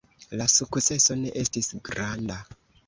La 0.39 0.45
sukceso 0.53 1.19
ne 1.21 1.37
estis 1.45 1.71
granda. 1.91 2.45